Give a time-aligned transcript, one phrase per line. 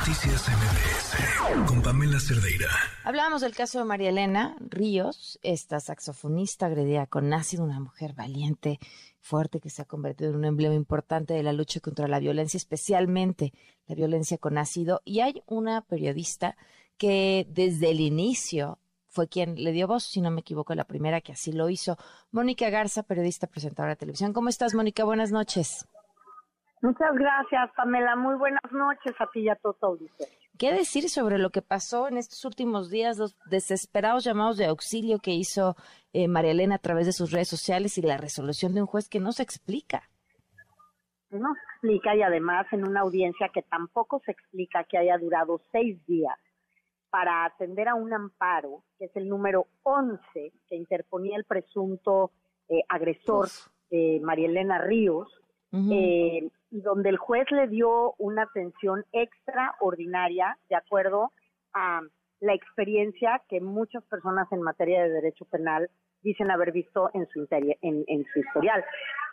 [0.00, 2.68] Noticias MBS con Pamela Cerdeira.
[3.04, 8.78] Hablábamos del caso de María Elena Ríos, esta saxofonista agredida con ácido, una mujer valiente,
[9.20, 12.56] fuerte, que se ha convertido en un emblema importante de la lucha contra la violencia,
[12.56, 13.52] especialmente
[13.86, 15.02] la violencia con ácido.
[15.04, 16.56] Y hay una periodista
[16.96, 21.20] que desde el inicio fue quien le dio voz, si no me equivoco, la primera
[21.20, 21.98] que así lo hizo.
[22.30, 24.32] Mónica Garza, periodista, presentadora de televisión.
[24.32, 25.04] ¿Cómo estás, Mónica?
[25.04, 25.84] Buenas noches.
[26.82, 28.16] Muchas gracias, Pamela.
[28.16, 30.34] Muy buenas noches a ti y a todo auditorio.
[30.58, 35.18] ¿Qué decir sobre lo que pasó en estos últimos días, los desesperados llamados de auxilio
[35.18, 35.74] que hizo
[36.12, 39.08] eh, María Elena a través de sus redes sociales y la resolución de un juez
[39.08, 40.02] que no se explica?
[41.30, 45.60] No se explica y además en una audiencia que tampoco se explica que haya durado
[45.72, 46.36] seis días
[47.08, 50.20] para atender a un amparo, que es el número 11
[50.68, 52.32] que interponía el presunto
[52.68, 53.48] eh, agresor
[53.90, 55.39] eh, María Elena Ríos,
[55.72, 61.32] eh, y donde el juez le dio una atención extraordinaria de acuerdo
[61.72, 62.00] a
[62.40, 65.90] la experiencia que muchas personas en materia de derecho penal
[66.22, 68.84] dicen haber visto en su, en, su historial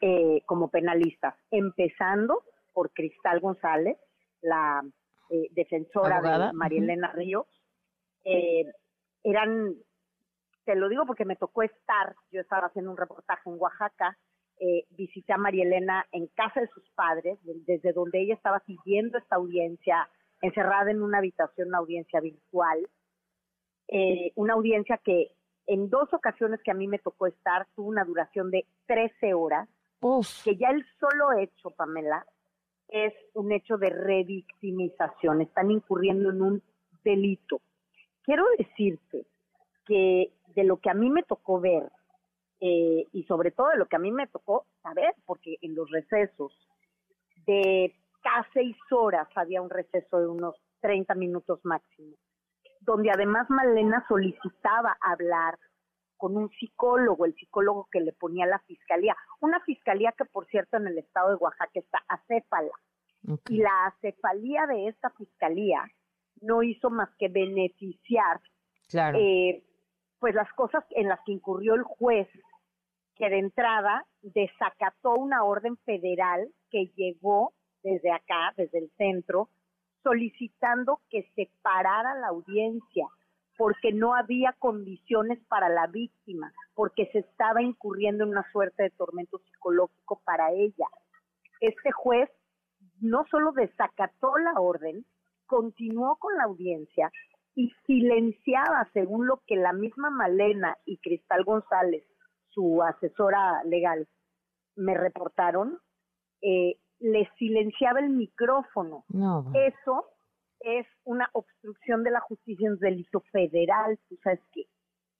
[0.00, 3.96] eh, como penalistas, empezando por Cristal González,
[4.42, 4.82] la
[5.30, 7.46] eh, defensora de María Elena Ríos,
[8.24, 8.66] eh,
[9.24, 9.74] eran,
[10.64, 14.18] te lo digo porque me tocó estar, yo estaba haciendo un reportaje en Oaxaca,
[14.58, 19.18] eh, visité a María Elena en casa de sus padres, desde donde ella estaba siguiendo
[19.18, 20.08] esta audiencia,
[20.40, 22.88] encerrada en una habitación, una audiencia virtual,
[23.88, 25.32] eh, una audiencia que
[25.66, 29.68] en dos ocasiones que a mí me tocó estar tuvo una duración de 13 horas,
[30.44, 32.24] que ya el solo hecho, Pamela,
[32.88, 36.62] es un hecho de revictimización, están incurriendo en un
[37.04, 37.60] delito.
[38.22, 39.26] Quiero decirte
[39.84, 41.90] que de lo que a mí me tocó ver
[42.60, 45.90] eh, y sobre todo de lo que a mí me tocó saber, porque en los
[45.90, 46.52] recesos
[47.46, 52.16] de casi seis horas había un receso de unos 30 minutos máximo,
[52.80, 55.58] donde además Malena solicitaba hablar
[56.16, 60.76] con un psicólogo, el psicólogo que le ponía la fiscalía, una fiscalía que por cierto
[60.78, 62.72] en el estado de Oaxaca está acéfala.
[63.48, 65.84] Y la acefalía de esta fiscalía
[66.40, 68.40] no hizo más que beneficiar
[68.92, 69.64] eh,
[70.20, 72.28] pues las cosas en las que incurrió el juez,
[73.16, 79.48] que de entrada desacató una orden federal que llegó desde acá, desde el centro,
[80.02, 83.06] solicitando que se parara la audiencia
[83.56, 88.90] porque no había condiciones para la víctima, porque se estaba incurriendo en una suerte de
[88.90, 90.86] tormento psicológico para ella.
[91.60, 92.28] Este juez
[93.00, 95.04] no solo desacató la orden,
[95.46, 97.10] continuó con la audiencia
[97.54, 102.04] y silenciaba, según lo que la misma Malena y Cristal González,
[102.56, 104.08] su asesora legal,
[104.76, 105.78] me reportaron,
[106.40, 109.04] eh, le silenciaba el micrófono.
[109.54, 110.06] Eso
[110.60, 113.98] es una obstrucción de la justicia, un delito federal.
[114.08, 114.64] Tú sabes que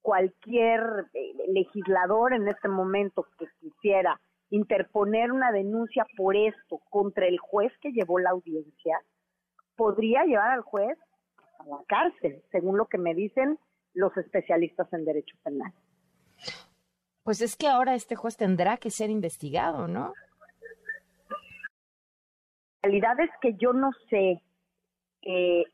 [0.00, 0.80] cualquier
[1.12, 4.20] eh, legislador en este momento que quisiera
[4.50, 9.00] interponer una denuncia por esto contra el juez que llevó la audiencia,
[9.74, 10.96] podría llevar al juez
[11.58, 13.58] a la cárcel, según lo que me dicen
[13.92, 15.72] los especialistas en derecho penal.
[17.24, 20.12] Pues es que ahora este juez tendrá que ser investigado, ¿no?
[22.82, 24.42] La realidad es que yo no sé,
[25.22, 25.64] eh,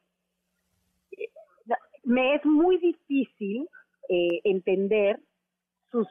[2.05, 3.69] me es muy difícil
[4.09, 5.21] eh, entender
[5.91, 6.07] sus,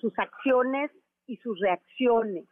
[0.00, 0.92] sus acciones
[1.26, 2.46] y sus reacciones.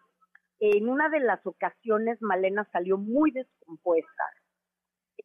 [0.59, 4.25] En una de las ocasiones Malena salió muy descompuesta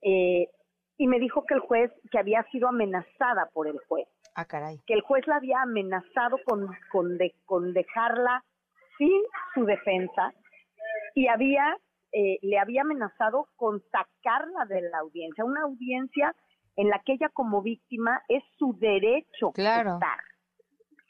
[0.02, 0.50] eh,
[0.98, 4.08] y me dijo que el juez, que había sido amenazada por el juez.
[4.38, 4.80] Ah, caray.
[4.86, 8.44] Que el juez la había amenazado con, con, con dejarla
[9.00, 9.24] sin
[9.56, 10.32] su defensa
[11.16, 11.76] y había,
[12.12, 16.36] eh, le había amenazado con sacarla de la audiencia, una audiencia
[16.76, 19.96] en la que ella como víctima es su derecho claro.
[19.96, 20.20] estar.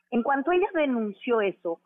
[0.10, 1.82] En cuanto ella denunció eso,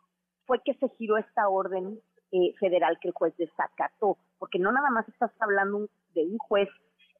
[0.46, 1.98] fue que se giró esta orden
[2.30, 6.68] eh, federal que el juez desacató, porque no nada más estás hablando de un juez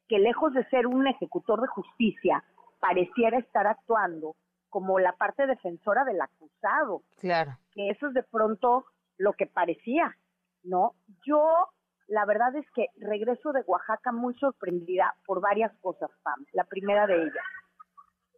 [0.09, 2.45] que lejos de ser un ejecutor de justicia,
[2.83, 4.35] pareciera estar actuando
[4.69, 7.03] como la parte defensora del acusado.
[7.21, 7.57] Claro.
[7.73, 8.87] Que eso es de pronto
[9.19, 10.17] lo que parecía,
[10.65, 10.95] ¿no?
[11.25, 11.69] Yo,
[12.09, 16.45] la verdad es que regreso de Oaxaca muy sorprendida por varias cosas, Pam.
[16.53, 17.47] La primera de ellas,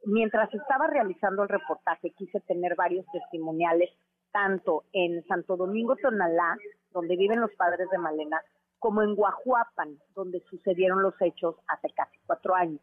[0.05, 3.91] mientras estaba realizando el reportaje, quise tener varios testimoniales,
[4.31, 6.59] tanto en Santo Domingo Tonalá,
[6.91, 8.43] donde viven los padres de Malena,
[8.79, 12.83] como en Guajuapan, donde sucedieron los hechos hace casi cuatro años.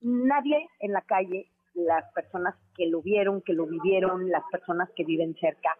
[0.00, 5.04] Nadie en la calle, las personas que lo vieron, que lo vivieron, las personas que
[5.04, 5.76] viven cerca,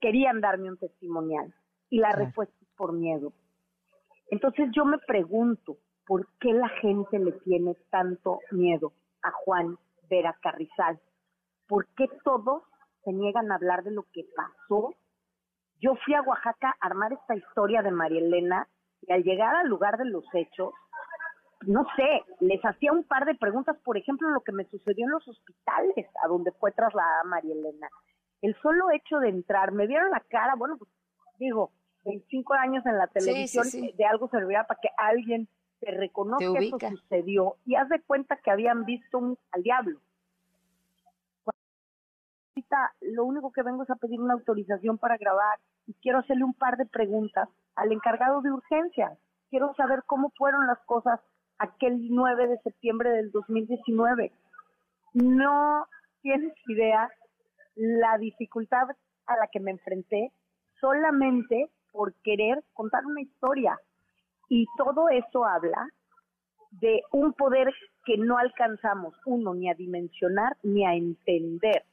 [0.00, 1.54] querían darme un testimonial.
[1.88, 3.32] Y la respuesta es por miedo.
[4.30, 5.76] Entonces yo me pregunto,
[6.06, 9.76] ¿por qué la gente le tiene tanto miedo a Juan
[10.08, 11.00] Vera Carrizal?
[11.66, 12.62] ¿Por qué todos
[13.04, 14.94] se niegan a hablar de lo que pasó?
[15.80, 18.68] Yo fui a Oaxaca a armar esta historia de María Elena
[19.02, 20.72] y al llegar al lugar de los hechos,
[21.66, 25.10] no sé, les hacía un par de preguntas, por ejemplo, lo que me sucedió en
[25.10, 27.88] los hospitales a donde fue trasladada María Elena.
[28.40, 30.90] El solo hecho de entrar, me vieron la cara, bueno, pues
[31.38, 31.70] digo,
[32.04, 35.48] 25 años en la televisión, de algo servirá para que alguien
[35.80, 39.98] te reconozca que eso sucedió y haz de cuenta que habían visto un, al diablo.
[42.54, 46.44] Ahorita lo único que vengo es a pedir una autorización para grabar y quiero hacerle
[46.44, 49.18] un par de preguntas al encargado de urgencias.
[49.50, 51.20] Quiero saber cómo fueron las cosas
[51.60, 54.32] aquel 9 de septiembre del 2019.
[55.12, 55.86] No
[56.22, 57.08] tienes idea
[57.76, 58.88] la dificultad
[59.26, 60.32] a la que me enfrenté
[60.80, 63.78] solamente por querer contar una historia.
[64.48, 65.86] Y todo eso habla
[66.70, 67.72] de un poder
[68.04, 71.84] que no alcanzamos, uno, ni a dimensionar ni a entender.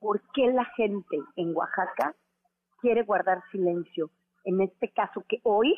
[0.00, 2.14] ¿Por qué la gente en Oaxaca
[2.80, 4.10] quiere guardar silencio?
[4.44, 5.76] En este caso que hoy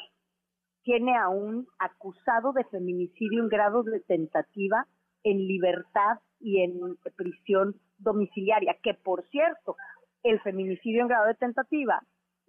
[0.84, 4.86] tiene a un acusado de feminicidio en grado de tentativa
[5.24, 9.76] en libertad y en prisión domiciliaria, que por cierto,
[10.22, 12.02] el feminicidio en grado de tentativa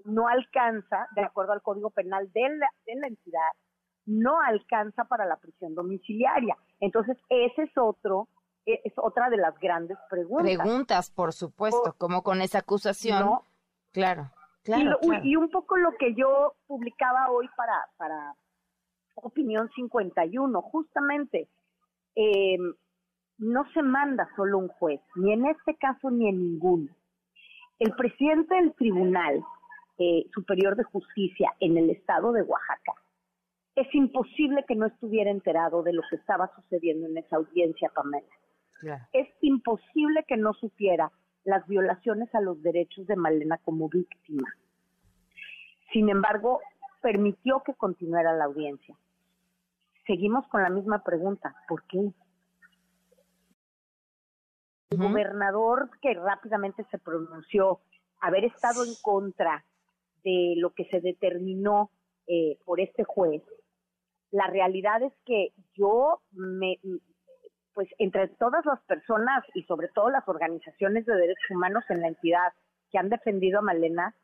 [0.04, 3.52] no alcanza, de acuerdo al Código Penal de la, de la entidad,
[4.06, 6.56] no alcanza para la prisión domiciliaria.
[6.80, 8.28] Entonces, ese es otro,
[8.66, 10.58] e, es otra de las grandes preguntas.
[10.58, 13.40] Preguntas, por supuesto, como con esa acusación.
[13.92, 14.32] claro,
[14.66, 18.36] claro y, y, un poco lo que yo publicaba hoy para, para
[19.16, 21.48] Opinión 51, justamente,
[22.16, 22.58] eh,
[23.38, 26.90] no se manda solo un juez, ni en este caso ni en ninguno.
[27.80, 29.44] El presidente del Tribunal
[29.98, 32.94] eh, Superior de Justicia en el estado de Oaxaca,
[33.76, 38.28] es imposible que no estuviera enterado de lo que estaba sucediendo en esa audiencia, Pamela.
[39.14, 41.12] Es imposible que no supiera
[41.46, 44.48] las violaciones a los derechos de Malena como víctima.
[45.94, 46.60] Sin embargo,
[47.02, 48.98] permitió que continuara la audiencia.
[50.06, 52.12] Seguimos con la misma pregunta, ¿por qué?
[54.90, 57.80] El gobernador que rápidamente se pronunció,
[58.22, 59.64] haber estado en contra
[60.24, 61.92] de lo que se determinó
[62.28, 63.44] eh, por este juez,
[64.32, 66.80] la realidad es que yo me,
[67.76, 72.08] pues entre todas las personas y sobre todo las organizaciones de derechos humanos en la
[72.08, 72.54] entidad
[72.90, 74.16] que han defendido a Malena,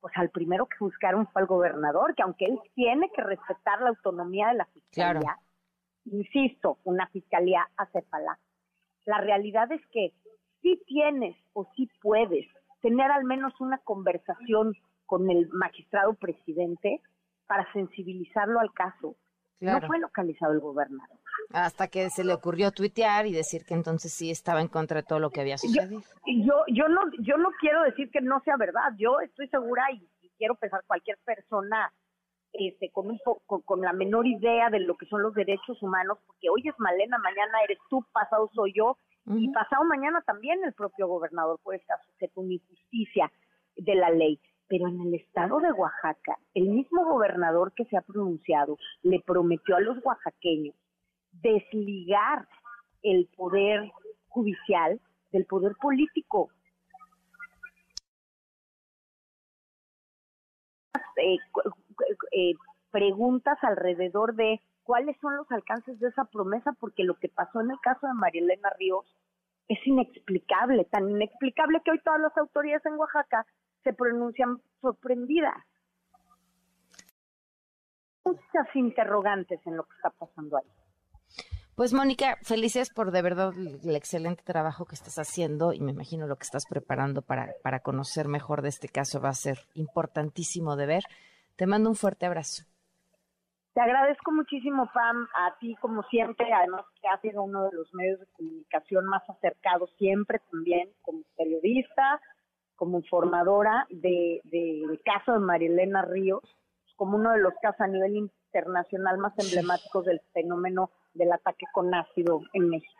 [0.00, 3.90] pues al primero que buscaron fue al gobernador, que aunque él tiene que respetar la
[3.90, 5.38] autonomía de la fiscalía,
[6.04, 8.38] insisto, una fiscalía acépala,
[9.06, 10.12] la realidad es que
[10.60, 12.46] si tienes o si puedes
[12.82, 14.74] tener al menos una conversación
[15.06, 17.00] con el magistrado presidente
[17.46, 19.16] para sensibilizarlo al caso.
[19.60, 21.18] No fue localizado el gobernador.
[21.50, 25.06] Hasta que se le ocurrió tuitear y decir que entonces sí estaba en contra de
[25.06, 26.02] todo lo que había sucedido.
[26.26, 28.92] Yo, yo, no, yo no quiero decir que no sea verdad.
[28.98, 31.92] Yo estoy segura y, quiero pensar cualquier persona
[32.52, 36.50] este, con, un con, la menor idea de lo que son los derechos humanos, porque
[36.50, 41.06] hoy es Malena, mañana eres tú, pasado soy yo, y pasado mañana también el propio
[41.06, 43.32] gobernador puede estar sujeto a una injusticia
[43.76, 48.02] de la ley pero en el estado de Oaxaca, el mismo gobernador que se ha
[48.02, 50.74] pronunciado le prometió a los oaxaqueños
[51.32, 52.48] desligar
[53.02, 53.90] el poder
[54.28, 55.00] judicial
[55.32, 56.50] del poder político.
[61.16, 61.38] Eh,
[62.32, 62.52] eh,
[62.90, 67.70] preguntas alrededor de cuáles son los alcances de esa promesa, porque lo que pasó en
[67.70, 69.04] el caso de María Elena Ríos
[69.68, 73.46] es inexplicable, tan inexplicable que hoy todas las autoridades en Oaxaca
[73.84, 75.62] se pronuncian sorprendidas.
[78.24, 80.64] Muchas interrogantes en lo que está pasando ahí.
[81.76, 86.26] Pues Mónica, felices por de verdad el excelente trabajo que estás haciendo y me imagino
[86.26, 90.76] lo que estás preparando para, para conocer mejor de este caso va a ser importantísimo
[90.76, 91.02] de ver.
[91.56, 92.64] Te mando un fuerte abrazo.
[93.74, 97.92] Te agradezco muchísimo, Pam, a ti como siempre, además que has sido uno de los
[97.92, 102.20] medios de comunicación más acercados siempre también como periodista,
[102.76, 106.42] como informadora de, del caso de Marilena Ríos,
[106.96, 111.94] como uno de los casos a nivel internacional más emblemáticos del fenómeno del ataque con
[111.94, 112.92] ácido en México.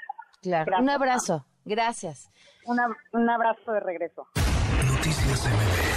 [0.43, 2.31] Claro, un abrazo, gracias.
[2.67, 4.27] un abrazo de regreso.
[4.87, 5.94] Noticias